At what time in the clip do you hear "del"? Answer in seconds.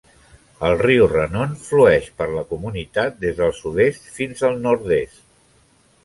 3.41-3.53